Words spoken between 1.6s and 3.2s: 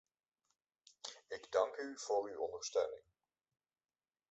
u voor uw ondersteuning.